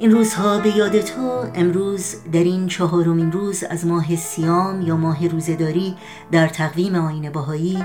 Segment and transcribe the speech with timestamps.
[0.00, 5.28] این روزها به یاد تو امروز در این چهارمین روز از ماه سیام یا ماه
[5.28, 5.94] روزداری
[6.32, 7.84] در تقویم آین باهایی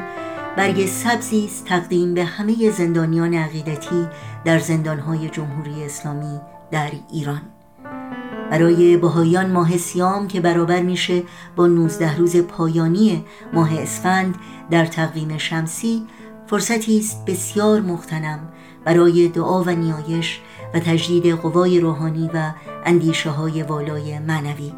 [0.57, 4.07] برگ سبزی است تقدیم به همه زندانیان عقیدتی
[4.45, 6.39] در زندانهای جمهوری اسلامی
[6.71, 7.41] در ایران.
[8.51, 11.23] برای بهایان ماه سیام که برابر میشه
[11.55, 14.35] با 19 روز پایانی ماه اسفند
[14.71, 16.07] در تقویم شمسی
[16.47, 18.39] فرصتی است بسیار مختنم
[18.85, 20.41] برای دعا و نیایش
[20.73, 22.51] و تجدید قوای روحانی و
[22.85, 24.73] اندیشه های والای معنوی.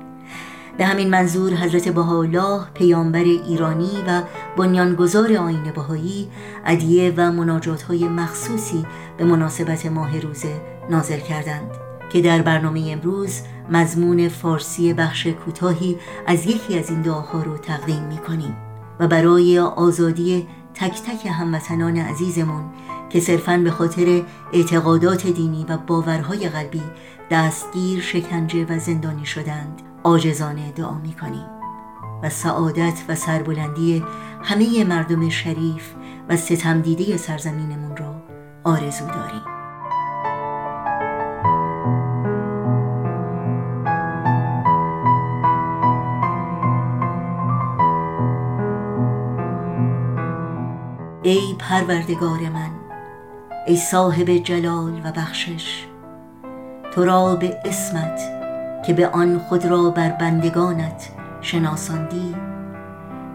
[0.77, 4.21] به همین منظور حضرت بهاءالله پیامبر ایرانی و
[4.57, 6.27] بنیانگذار آین بهایی
[6.65, 8.85] ادیه و مناجات های مخصوصی
[9.17, 11.71] به مناسبت ماه روزه نازل کردند
[12.09, 15.97] که در برنامه امروز مضمون فارسی بخش کوتاهی
[16.27, 18.57] از یکی از این دعاها رو تقدیم می کنیم
[18.99, 22.63] و برای آزادی تک تک هموطنان عزیزمون
[23.09, 24.23] که صرفاً به خاطر
[24.53, 26.83] اعتقادات دینی و باورهای قلبی
[27.31, 31.45] دستگیر شکنجه و زندانی شدند آجزانه دعا می کنیم
[32.23, 34.03] و سعادت و سربلندی
[34.43, 35.93] همه مردم شریف
[36.29, 38.15] و ستم دیده سرزمینمون رو
[38.63, 39.54] آرزو داریم.
[51.25, 52.69] ای پروردگار من
[53.67, 55.85] ای صاحب جلال و بخشش
[56.93, 58.19] تو را به اسمت
[58.87, 61.09] که به آن خود را بر بندگانت
[61.41, 62.35] شناساندی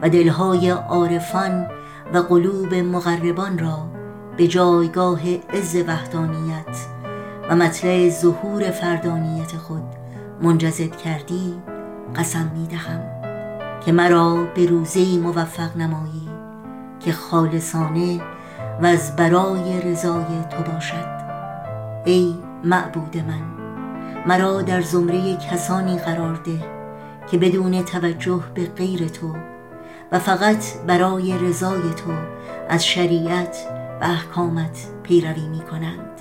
[0.02, 1.66] و دلهای عارفان
[2.14, 3.86] و قلوب مغربان را
[4.36, 5.20] به جایگاه
[5.52, 6.76] عز وحدانیت
[7.50, 9.84] و مطلع ظهور فردانیت خود
[10.42, 11.54] منجذب کردی
[12.16, 13.00] قسم می دهم
[13.84, 16.29] که مرا به روزی موفق نمایی.
[17.00, 18.20] که خالصانه
[18.82, 21.20] و از برای رضای تو باشد.
[22.04, 22.34] ای
[22.64, 23.60] معبود من
[24.26, 26.64] مرا در زمره کسانی قرار ده
[27.30, 29.34] که بدون توجه به غیر تو
[30.12, 32.12] و فقط برای رضای تو
[32.68, 33.56] از شریعت
[34.00, 36.20] و احکامت پیروی می کنند.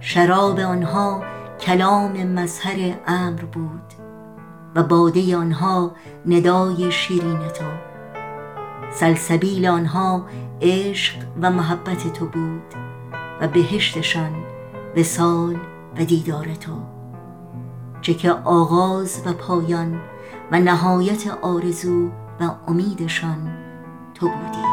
[0.00, 1.22] شراب آنها
[1.60, 3.92] کلام مظهر امر بود
[4.74, 5.92] و باده آنها
[6.26, 7.91] ندای شیرین تو.
[8.94, 10.26] سلسبیل آنها
[10.62, 12.62] عشق و محبت تو بود
[13.40, 14.32] و بهشتشان
[14.96, 15.56] وسال
[15.98, 16.72] و دیدار تو.
[18.00, 20.00] چه که آغاز و پایان
[20.52, 22.08] و نهایت آرزو
[22.40, 23.54] و امیدشان
[24.14, 24.71] تو بودی.